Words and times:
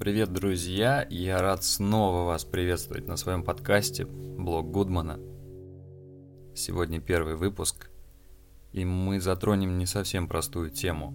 Привет, 0.00 0.32
друзья! 0.32 1.06
Я 1.10 1.42
рад 1.42 1.62
снова 1.62 2.24
вас 2.24 2.46
приветствовать 2.46 3.06
на 3.06 3.18
своем 3.18 3.44
подкасте 3.44 4.06
«Блог 4.06 4.70
Гудмана». 4.70 5.20
Сегодня 6.54 7.02
первый 7.02 7.36
выпуск, 7.36 7.90
и 8.72 8.86
мы 8.86 9.20
затронем 9.20 9.76
не 9.76 9.84
совсем 9.84 10.26
простую 10.26 10.70
тему. 10.70 11.12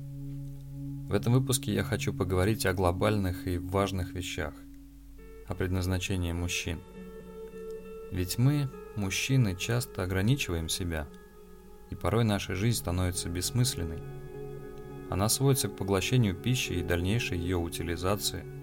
В 1.10 1.16
этом 1.16 1.34
выпуске 1.34 1.74
я 1.74 1.84
хочу 1.84 2.14
поговорить 2.14 2.68
о 2.68 2.74
глобальных 2.74 3.48
и 3.48 3.58
важных 3.58 4.14
вещах, 4.14 4.54
о 5.48 5.56
предназначении 5.56 6.32
мужчин. 6.32 6.80
Ведь 8.12 8.38
мы, 8.38 8.70
мужчины, 8.96 9.56
часто 9.56 10.04
ограничиваем 10.04 10.70
себя, 10.70 11.08
и 11.90 11.96
порой 11.96 12.24
наша 12.24 12.54
жизнь 12.54 12.78
становится 12.78 13.30
бессмысленной. 13.30 14.04
Она 15.10 15.28
сводится 15.28 15.70
к 15.70 15.76
поглощению 15.76 16.36
пищи 16.36 16.74
и 16.74 16.84
дальнейшей 16.84 17.40
ее 17.40 17.58
утилизации– 17.58 18.46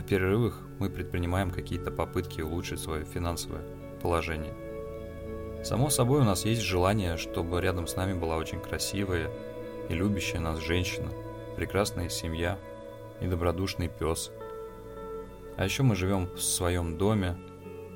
в 0.00 0.06
перерывах 0.06 0.60
мы 0.78 0.90
предпринимаем 0.90 1.50
какие-то 1.50 1.90
попытки 1.90 2.40
улучшить 2.40 2.80
свое 2.80 3.04
финансовое 3.04 3.62
положение. 4.02 4.54
Само 5.62 5.90
собой, 5.90 6.20
у 6.20 6.24
нас 6.24 6.44
есть 6.44 6.62
желание, 6.62 7.16
чтобы 7.16 7.60
рядом 7.60 7.86
с 7.86 7.96
нами 7.96 8.18
была 8.18 8.36
очень 8.36 8.60
красивая 8.60 9.30
и 9.88 9.94
любящая 9.94 10.40
нас 10.40 10.58
женщина, 10.58 11.10
прекрасная 11.56 12.08
семья 12.08 12.58
и 13.20 13.26
добродушный 13.26 13.88
пес. 13.88 14.32
А 15.56 15.64
еще 15.64 15.82
мы 15.82 15.94
живем 15.94 16.26
в 16.34 16.40
своем 16.40 16.96
доме 16.96 17.36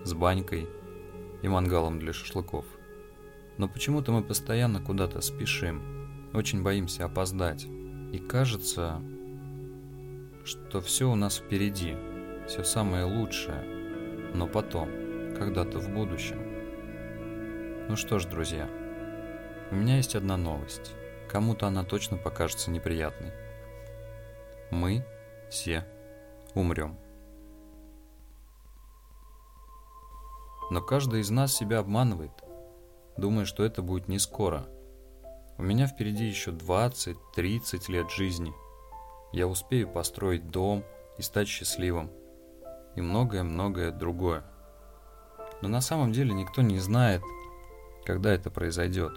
с 0.05 0.13
банькой 0.13 0.69
и 1.43 1.49
мангалом 1.49 1.99
для 1.99 2.13
шашлыков. 2.13 2.67
Но 3.57 3.69
почему-то 3.69 4.13
мы 4.13 4.23
постоянно 4.23 4.81
куда-то 4.81 5.21
спешим, 5.21 6.31
очень 6.35 6.63
боимся 6.63 7.07
опоздать. 7.07 7.65
И 7.65 8.19
кажется, 8.19 9.01
что 10.45 10.83
все 10.83 11.11
у 11.11 11.15
нас 11.15 11.39
впереди, 11.39 11.97
все 12.47 12.63
самое 12.65 13.05
лучшее, 13.05 13.63
но 14.35 14.47
потом, 14.47 14.89
когда-то 15.39 15.79
в 15.79 15.89
будущем. 15.91 16.39
Ну 17.89 17.97
что 17.97 18.19
ж, 18.19 18.27
друзья, 18.27 18.69
у 19.71 19.75
меня 19.75 19.97
есть 19.97 20.15
одна 20.15 20.37
новость. 20.37 20.93
Кому-то 21.29 21.67
она 21.67 21.83
точно 21.85 22.19
покажется 22.19 22.71
неприятной. 22.71 23.33
Мы 24.71 25.05
все 25.51 25.87
умрем. 26.55 26.99
Но 30.71 30.81
каждый 30.81 31.21
из 31.21 31.31
нас 31.31 31.55
себя 31.55 31.79
обманывает, 31.79 32.33
думая, 33.17 33.47
что 33.47 33.65
это 33.65 33.83
будет 33.83 34.09
не 34.09 34.19
скоро. 34.19 34.67
У 35.57 35.63
меня 35.63 35.87
впереди 35.87 36.27
еще 36.27 36.51
20-30 36.51 37.91
лет 37.91 38.11
жизни– 38.11 38.53
я 39.35 39.49
успею 39.49 39.89
построить 39.89 40.51
дом 40.51 40.85
и 41.19 41.23
стать 41.23 41.49
счастливым. 41.49 42.11
И 42.95 43.01
многое-многое 43.01 43.91
другое. 43.91 44.45
Но 45.61 45.69
на 45.69 45.81
самом 45.81 46.13
деле 46.13 46.33
никто 46.33 46.63
не 46.63 46.79
знает, 46.79 47.21
когда 48.05 48.33
это 48.33 48.51
произойдет. 48.51 49.13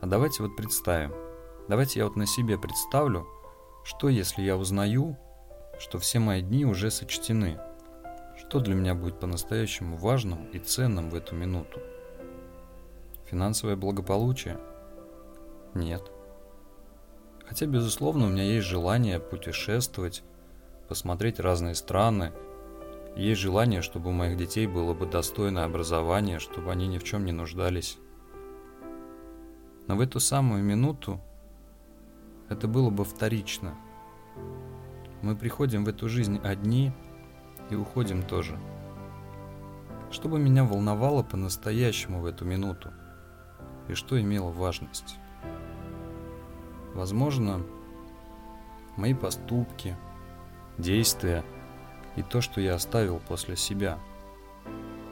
А 0.00 0.06
давайте 0.06 0.42
вот 0.42 0.56
представим. 0.56 1.14
Давайте 1.68 2.00
я 2.00 2.06
вот 2.06 2.16
на 2.16 2.26
себе 2.26 2.58
представлю, 2.58 3.28
что 3.84 4.08
если 4.08 4.42
я 4.42 4.56
узнаю, 4.56 5.16
что 5.78 5.98
все 5.98 6.18
мои 6.18 6.42
дни 6.42 6.64
уже 6.64 6.90
сочтены. 6.90 7.60
Что 8.36 8.58
для 8.58 8.74
меня 8.74 8.94
будет 8.94 9.20
по-настоящему 9.20 9.96
важным 9.96 10.46
и 10.48 10.58
ценным 10.58 11.10
в 11.10 11.14
эту 11.14 11.36
минуту? 11.36 11.80
Финансовое 13.26 13.76
благополучие? 13.76 14.58
Нет. 15.74 16.13
Хотя, 17.46 17.66
безусловно, 17.66 18.26
у 18.26 18.30
меня 18.30 18.42
есть 18.42 18.66
желание 18.66 19.20
путешествовать, 19.20 20.22
посмотреть 20.88 21.40
разные 21.40 21.74
страны. 21.74 22.32
Есть 23.16 23.40
желание, 23.40 23.82
чтобы 23.82 24.10
у 24.10 24.12
моих 24.12 24.36
детей 24.36 24.66
было 24.66 24.94
бы 24.94 25.06
достойное 25.06 25.64
образование, 25.64 26.38
чтобы 26.38 26.72
они 26.72 26.86
ни 26.86 26.98
в 26.98 27.04
чем 27.04 27.24
не 27.24 27.32
нуждались. 27.32 27.98
Но 29.86 29.96
в 29.96 30.00
эту 30.00 30.18
самую 30.20 30.64
минуту 30.64 31.20
это 32.48 32.66
было 32.66 32.90
бы 32.90 33.04
вторично. 33.04 33.74
Мы 35.22 35.36
приходим 35.36 35.84
в 35.84 35.88
эту 35.88 36.08
жизнь 36.08 36.38
одни 36.42 36.92
и 37.70 37.74
уходим 37.74 38.22
тоже. 38.22 38.58
Что 40.10 40.28
бы 40.28 40.38
меня 40.38 40.64
волновало 40.64 41.22
по-настоящему 41.22 42.20
в 42.20 42.26
эту 42.26 42.44
минуту? 42.44 42.92
И 43.88 43.94
что 43.94 44.20
имело 44.20 44.50
важность? 44.50 45.16
Возможно, 46.94 47.60
мои 48.96 49.14
поступки, 49.14 49.96
действия 50.78 51.44
и 52.14 52.22
то, 52.22 52.40
что 52.40 52.60
я 52.60 52.74
оставил 52.74 53.18
после 53.18 53.56
себя. 53.56 53.98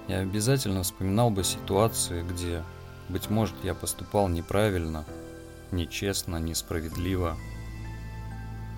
Я 0.07 0.19
обязательно 0.19 0.85
вспоминал 0.85 1.31
бы 1.31 1.43
ситуации, 1.43 2.23
где, 2.23 2.63
быть 3.09 3.31
может, 3.31 3.57
я 3.65 3.75
поступал 3.75 4.29
неправильно, 4.29 5.05
нечестно, 5.73 6.37
несправедливо. 6.37 7.37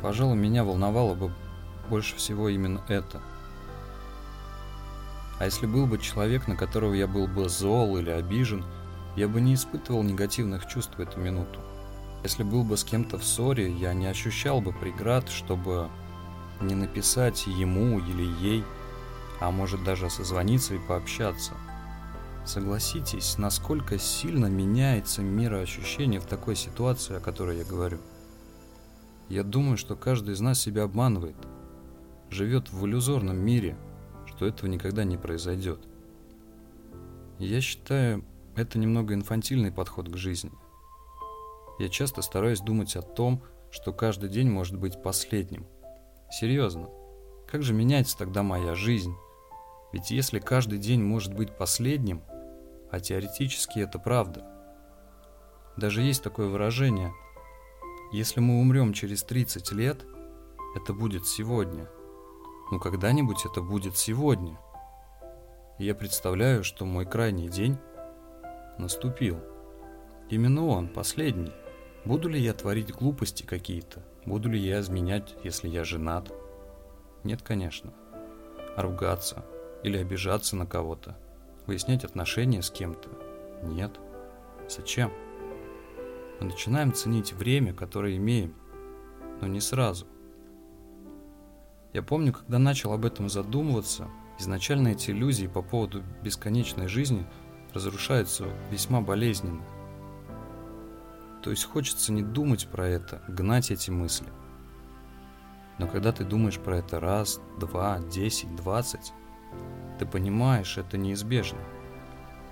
Пожалуй, 0.01 0.37
меня 0.37 0.65
волновало 0.65 1.15
бы 1.15 1.31
больше 1.91 2.17
всего 2.17 2.49
именно 2.49 2.83
это. 2.89 3.21
А 5.39 5.45
если 5.45 5.67
был 5.67 5.87
бы 5.87 5.99
человек, 5.99 6.49
на 6.49 6.57
которого 6.57 6.95
я 6.95 7.07
был 7.07 7.27
бы 7.27 7.51
зол 7.51 7.99
или 7.99 8.11
обижен, 8.11 8.65
я 9.15 9.29
бы 9.29 9.43
не 9.43 9.55
испытывал 9.55 10.03
негативных 10.03 10.67
чувств 10.67 10.97
в 10.97 11.01
эту 11.01 11.21
минуту. 11.21 11.61
Если 12.25 12.43
был 12.43 12.65
бы 12.65 12.79
с 12.79 12.85
кем-то 12.85 13.19
в 13.19 13.25
ссоре, 13.25 13.71
я 13.71 13.93
не 13.93 14.07
ощущал 14.07 14.63
бы 14.63 14.73
преград, 14.73 15.29
чтобы 15.29 15.91
не 16.63 16.75
написать 16.75 17.47
ему 17.47 17.99
или 17.99 18.25
ей, 18.43 18.65
а 19.41 19.51
может 19.51 19.85
даже 19.85 20.09
созвониться 20.09 20.75
и 20.75 20.79
пообщаться. 20.79 21.53
Согласитесь, 22.47 23.37
насколько 23.37 23.99
сильно 23.99 24.47
меняется 24.47 25.21
мироощущение 25.21 26.19
в 26.19 26.25
такой 26.25 26.57
ситуации, 26.57 27.17
о 27.17 27.21
которой 27.21 27.59
я 27.59 27.65
говорю. 27.65 27.99
Я 29.29 29.43
думаю, 29.43 29.77
что 29.77 29.95
каждый 29.95 30.33
из 30.33 30.41
нас 30.41 30.59
себя 30.59 30.85
обманывает, 30.85 31.37
живет 32.31 32.73
в 32.73 32.87
иллюзорном 32.87 33.37
мире, 33.37 33.77
что 34.25 34.47
этого 34.47 34.71
никогда 34.71 35.05
не 35.05 35.19
произойдет. 35.19 35.81
Я 37.39 37.61
считаю, 37.61 38.25
это 38.57 38.79
немного 38.79 39.13
инфантильный 39.13 39.73
подход 39.73 40.09
к 40.09 40.17
жизни. 40.17 40.53
Я 41.79 41.89
часто 41.89 42.23
стараюсь 42.23 42.61
думать 42.61 42.97
о 42.97 43.03
том, 43.03 43.43
что 43.71 43.93
каждый 43.93 44.29
день 44.29 44.49
может 44.49 44.79
быть 44.79 45.03
последним. 45.03 45.67
Серьезно, 46.31 46.89
как 47.51 47.63
же 47.63 47.75
меняется 47.75 48.17
тогда 48.17 48.43
моя 48.43 48.75
жизнь? 48.75 49.15
Ведь 49.93 50.11
если 50.11 50.39
каждый 50.39 50.79
день 50.79 51.03
может 51.03 51.35
быть 51.35 51.57
последним, 51.57 52.23
а 52.91 53.01
теоретически 53.01 53.81
это 53.81 53.99
правда. 53.99 54.45
Даже 55.77 56.03
есть 56.03 56.23
такое 56.23 56.49
выражение. 56.49 57.13
Если 58.13 58.41
мы 58.41 58.61
умрем 58.61 58.93
через 58.93 59.25
30 59.25 59.73
лет, 59.73 60.05
это 60.77 60.93
будет 60.93 61.27
сегодня. 61.27 61.89
Ну 62.71 62.79
когда-нибудь 62.79 63.45
это 63.45 63.61
будет 63.61 63.97
сегодня. 63.97 64.59
И 65.79 65.85
я 65.85 65.95
представляю, 65.95 66.63
что 66.63 66.85
мой 66.85 67.07
крайний 67.07 67.49
день 67.49 67.77
наступил. 68.79 69.41
Именно 70.31 70.67
он, 70.67 70.89
последний. 70.89 71.53
Буду 72.05 72.29
ли 72.29 72.39
я 72.39 72.53
творить 72.53 72.93
глупости 72.93 73.45
какие-то? 73.45 74.03
Буду 74.27 74.51
ли 74.51 74.59
я 74.59 74.81
изменять, 74.81 75.35
если 75.43 75.69
я 75.69 75.85
женат? 75.85 76.31
Нет, 77.23 77.41
конечно. 77.41 77.95
А 78.77 78.83
ругаться 78.83 79.43
или 79.83 79.97
обижаться 79.97 80.55
на 80.55 80.67
кого-то? 80.67 81.17
Выяснять 81.67 82.05
отношения 82.05 82.61
с 82.61 82.71
кем-то? 82.71 83.09
Нет. 83.63 83.99
Зачем? 84.69 85.11
Мы 86.41 86.47
начинаем 86.49 86.93
ценить 86.93 87.33
время, 87.33 87.73
которое 87.73 88.17
имеем, 88.17 88.55
но 89.41 89.47
не 89.47 89.61
сразу. 89.61 90.07
Я 91.95 92.03
помню, 92.03 92.35
когда 92.35 92.59
начал 92.59 92.93
об 92.93 93.07
этом 93.07 93.31
задумываться, 93.31 94.09
изначально 94.39 94.89
эти 94.89 95.11
иллюзии 95.11 95.47
по 95.47 95.63
поводу 95.63 96.03
бесконечной 96.23 96.89
жизни 96.89 97.27
разрушаются 97.73 98.45
весьма 98.71 99.01
болезненно. 99.01 99.63
То 101.45 101.51
есть 101.51 101.65
хочется 101.67 102.11
не 102.11 102.23
думать 102.23 102.67
про 102.69 102.89
это, 102.89 103.23
гнать 103.29 103.71
эти 103.71 103.91
мысли. 103.91 104.27
Но 105.77 105.87
когда 105.87 106.11
ты 106.11 106.25
думаешь 106.25 106.59
про 106.59 106.79
это 106.79 107.01
раз, 107.01 107.39
два, 107.61 107.99
десять, 107.99 108.57
двадцать, 108.57 109.13
ты 109.99 110.07
понимаешь, 110.07 110.79
это 110.79 110.97
неизбежно. 110.97 111.59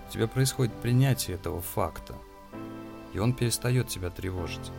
У 0.07 0.13
тебя 0.13 0.29
происходит 0.29 0.75
принятие 0.75 1.37
этого 1.37 1.63
факта, 1.63 2.17
и 3.15 3.19
он 3.19 3.33
перестает 3.33 3.89
тебя 3.89 4.11
тревожить. 4.11 4.71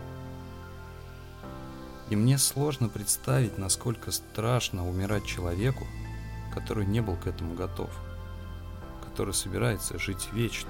И 2.11 2.15
мне 2.15 2.37
сложно 2.37 2.89
представить, 2.89 3.57
насколько 3.57 4.11
страшно 4.11 4.87
умирать 4.87 5.25
человеку, 5.25 5.87
который 6.53 6.85
не 6.85 7.01
был 7.01 7.15
к 7.15 7.25
этому 7.25 7.55
готов, 7.55 7.89
который 9.03 9.33
собирается 9.33 9.97
жить 9.97 10.29
вечно. 10.33 10.69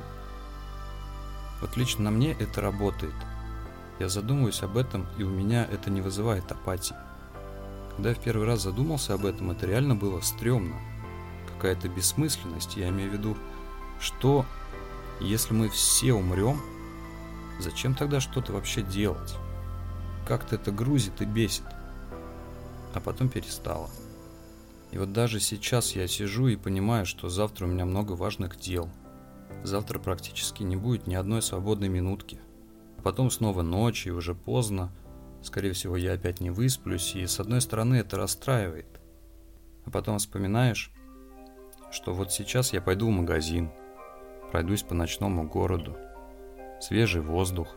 Вот 1.60 1.76
лично 1.76 2.06
на 2.06 2.12
мне 2.12 2.32
это 2.32 2.62
работает– 2.62 3.14
я 4.00 4.10
задумываюсь 4.10 4.64
об 4.64 4.78
этом, 4.78 5.06
и 5.18 5.24
у 5.24 5.30
меня 5.30 5.66
это 5.66 5.90
не 5.90 6.02
вызывает 6.02 6.52
апатии. 6.52 6.96
Когда 7.96 8.10
я 8.10 8.16
в 8.16 8.20
первый 8.20 8.48
раз 8.48 8.64
задумался 8.64 9.14
об 9.14 9.26
этом, 9.26 9.52
это 9.52 9.68
реально 9.68 9.96
было 9.96 10.20
стрёмно. 10.22 10.76
Какая-то 11.54 11.90
бессмысленность. 11.90 12.76
Я 12.76 12.90
имею 12.90 13.12
в 13.12 13.14
виду, 13.14 13.38
что 14.00 14.46
если 15.20 15.54
мы 15.54 15.70
все 15.70 16.14
умрем, 16.14 16.60
зачем 17.60 17.94
тогда 17.94 18.20
что-то 18.20 18.52
вообще 18.52 18.82
делать? 18.82 19.36
Как-то 20.28 20.56
это 20.56 20.72
грузит 20.72 21.22
и 21.22 21.26
бесит. 21.26 21.66
А 22.94 23.00
потом 23.00 23.30
перестало. 23.30 23.90
И 24.92 24.98
вот 24.98 25.14
даже 25.14 25.40
сейчас 25.40 25.96
я 25.96 26.08
сижу 26.08 26.48
и 26.48 26.56
понимаю, 26.56 27.06
что 27.06 27.30
завтра 27.30 27.66
у 27.66 27.70
меня 27.70 27.86
много 27.86 28.14
важных 28.14 28.60
дел. 28.60 28.90
Завтра 29.64 30.00
практически 30.00 30.64
не 30.64 30.76
будет 30.76 31.08
ни 31.08 31.16
одной 31.16 31.42
свободной 31.42 31.90
минутки. 31.90 32.40
Потом 33.04 33.30
снова 33.30 33.62
ночь 33.62 34.08
и 34.08 34.12
уже 34.12 34.34
поздно– 34.34 34.92
Скорее 35.44 35.74
всего, 35.74 35.98
я 35.98 36.14
опять 36.14 36.40
не 36.40 36.52
высплюсь, 36.52 37.16
и 37.16 37.28
с 37.28 37.40
одной 37.40 37.60
стороны 37.60 37.96
это 37.96 38.16
расстраивает. 38.16 38.88
А 39.86 39.92
потом 39.92 40.18
вспоминаешь, 40.18 40.90
что 41.92 42.14
вот 42.14 42.32
сейчас 42.32 42.72
я 42.72 42.82
пойду 42.82 43.08
в 43.08 43.12
магазин, 43.12 43.70
пройдусь 44.52 44.84
по 44.84 44.96
ночному 44.96 45.46
городу, 45.46 45.98
свежий 46.80 47.22
воздух. 47.22 47.76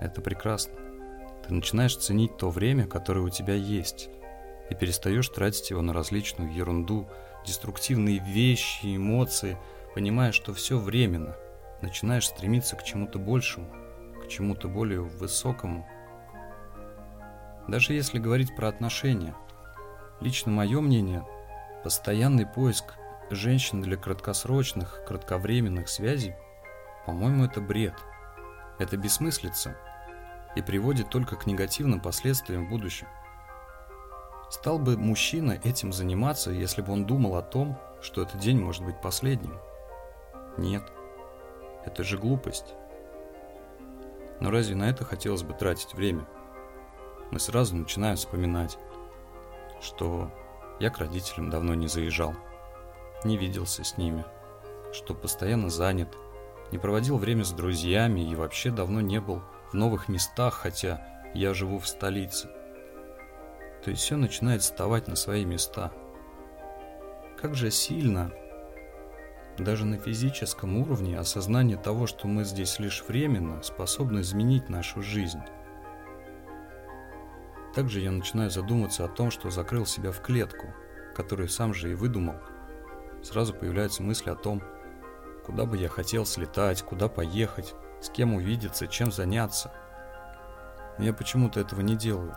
Это 0.00 0.20
прекрасно. 0.20 0.74
Ты 1.46 1.54
начинаешь 1.54 1.96
ценить 1.96 2.36
то 2.36 2.50
время, 2.50 2.86
которое 2.86 3.22
у 3.22 3.30
тебя 3.30 3.54
есть, 3.54 4.10
и 4.68 4.74
перестаешь 4.74 5.30
тратить 5.30 5.70
его 5.70 5.80
на 5.80 5.94
различную 5.94 6.52
ерунду, 6.52 7.08
деструктивные 7.46 8.18
вещи, 8.18 8.96
эмоции, 8.96 9.56
понимая, 9.94 10.32
что 10.32 10.52
все 10.52 10.78
временно. 10.78 11.36
Начинаешь 11.80 12.26
стремиться 12.26 12.76
к 12.76 12.84
чему-то 12.84 13.18
большему, 13.18 13.70
чему-то 14.30 14.68
более 14.68 15.02
высокому– 15.02 15.86
даже 17.70 17.92
если 17.92 18.18
говорить 18.18 18.54
про 18.56 18.68
отношения. 18.68 19.34
Лично 20.20 20.50
мое 20.50 20.80
мнение, 20.80 21.24
постоянный 21.84 22.46
поиск 22.46 22.94
женщин 23.30 23.80
для 23.80 23.96
краткосрочных, 23.96 25.04
кратковременных 25.06 25.88
связей, 25.88 26.34
по-моему, 27.06 27.44
это 27.44 27.60
бред. 27.60 27.94
Это 28.78 28.96
бессмыслица 28.96 29.76
и 30.56 30.62
приводит 30.62 31.10
только 31.10 31.36
к 31.36 31.46
негативным 31.46 32.00
последствиям 32.00 32.66
в 32.66 32.70
будущем. 32.70 33.06
Стал 34.50 34.80
бы 34.80 34.98
мужчина 34.98 35.60
этим 35.62 35.92
заниматься, 35.92 36.50
если 36.50 36.82
бы 36.82 36.92
он 36.92 37.06
думал 37.06 37.36
о 37.36 37.42
том, 37.42 37.78
что 38.02 38.22
этот 38.22 38.40
день 38.40 38.60
может 38.60 38.84
быть 38.84 39.00
последним? 39.00 39.56
Нет. 40.56 40.82
Это 41.84 42.02
же 42.02 42.18
глупость. 42.18 42.74
Но 44.40 44.50
разве 44.50 44.74
на 44.74 44.88
это 44.88 45.04
хотелось 45.04 45.42
бы 45.42 45.52
тратить 45.54 45.94
время? 45.94 46.26
мы 47.30 47.38
сразу 47.38 47.76
начинаем 47.76 48.16
вспоминать, 48.16 48.78
что 49.80 50.30
я 50.80 50.90
к 50.90 50.98
родителям 50.98 51.50
давно 51.50 51.74
не 51.74 51.86
заезжал, 51.86 52.34
не 53.24 53.36
виделся 53.36 53.84
с 53.84 53.96
ними, 53.96 54.24
что 54.92 55.14
постоянно 55.14 55.70
занят, 55.70 56.08
не 56.72 56.78
проводил 56.78 57.18
время 57.18 57.44
с 57.44 57.52
друзьями 57.52 58.20
и 58.20 58.34
вообще 58.34 58.70
давно 58.70 59.00
не 59.00 59.20
был 59.20 59.42
в 59.70 59.74
новых 59.74 60.08
местах, 60.08 60.54
хотя 60.54 61.06
я 61.34 61.54
живу 61.54 61.78
в 61.78 61.86
столице. 61.86 62.48
То 63.84 63.90
есть 63.90 64.02
все 64.02 64.16
начинает 64.16 64.62
вставать 64.62 65.08
на 65.08 65.16
свои 65.16 65.44
места. 65.44 65.92
Как 67.40 67.54
же 67.54 67.70
сильно, 67.70 68.32
даже 69.64 69.84
на 69.84 69.98
физическом 69.98 70.78
уровне, 70.78 71.18
осознание 71.18 71.76
того, 71.76 72.06
что 72.06 72.26
мы 72.26 72.44
здесь 72.44 72.78
лишь 72.78 73.02
временно, 73.06 73.62
способно 73.62 74.20
изменить 74.20 74.68
нашу 74.68 75.02
жизнь. 75.02 75.42
Также 77.74 78.00
я 78.00 78.10
начинаю 78.10 78.50
задумываться 78.50 79.04
о 79.04 79.08
том, 79.08 79.30
что 79.30 79.50
закрыл 79.50 79.86
себя 79.86 80.10
в 80.12 80.20
клетку, 80.20 80.74
которую 81.14 81.48
сам 81.48 81.72
же 81.72 81.90
и 81.90 81.94
выдумал. 81.94 82.36
Сразу 83.22 83.54
появляются 83.54 84.02
мысли 84.02 84.30
о 84.30 84.34
том, 84.34 84.62
куда 85.44 85.66
бы 85.66 85.76
я 85.76 85.88
хотел 85.88 86.26
слетать, 86.26 86.82
куда 86.82 87.08
поехать, 87.08 87.74
с 88.00 88.08
кем 88.08 88.34
увидеться, 88.34 88.86
чем 88.86 89.12
заняться. 89.12 89.72
Но 90.98 91.04
я 91.04 91.12
почему-то 91.12 91.60
этого 91.60 91.80
не 91.80 91.96
делаю. 91.96 92.34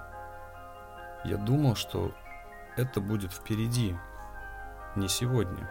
Я 1.26 1.38
думал, 1.38 1.76
что 1.76 2.12
это 2.76 3.02
будет 3.02 3.32
впереди, 3.32 3.96
не 4.96 5.08
сегодня. 5.08 5.70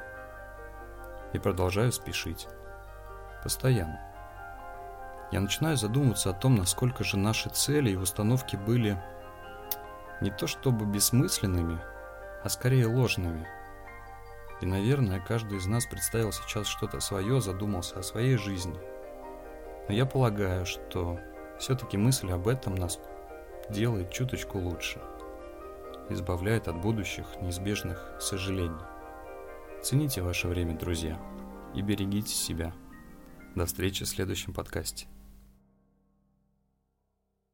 И 1.32 1.38
продолжаю 1.38 1.93
спешить. 1.93 2.49
Постоянно. 3.43 4.00
Я 5.32 5.40
начинаю 5.40 5.76
задумываться 5.76 6.31
о 6.31 6.34
том, 6.34 6.56
насколько 6.56 7.05
же 7.05 7.17
наши 7.17 7.49
цели 7.49 7.90
и 7.90 7.96
установки 7.96 8.56
были 8.56 9.02
не 10.20 10.31
то 10.31 10.46
чтобы 10.46 10.84
бессмысленными, 10.84 11.81
а 12.44 12.49
скорее 12.49 12.87
ложными. 12.87 13.49
И, 14.61 14.67
наверное, 14.67 15.20
каждый 15.20 15.58
из 15.58 15.67
нас 15.67 15.87
представил 15.87 16.32
сейчас 16.32 16.67
что-то 16.67 17.00
свое, 17.00 17.40
задумался 17.40 17.99
о 17.99 18.02
своей 18.02 18.37
жизни. 18.37 18.79
Но 19.88 19.94
я 19.94 20.06
полагаю, 20.06 20.67
что 20.67 21.19
все-таки 21.58 21.96
мысль 21.96 22.31
об 22.31 22.46
этом 22.46 22.75
нас 22.75 23.00
делает 23.70 24.12
чуточку 24.12 24.58
лучше, 24.58 25.00
избавляет 26.11 26.69
от 26.69 26.76
будущих 26.76 27.26
неизбежных 27.40 28.12
сожалений. 28.20 28.92
Цените 29.82 30.23
ваше 30.23 30.46
время, 30.46 30.79
друзья, 30.79 31.20
и 31.75 31.82
берегите 31.82 32.32
себя. 32.32 32.73
До 33.56 33.67
встречи 33.67 34.05
в 34.05 34.08
следующем 34.08 34.52
подкасте. 34.52 35.08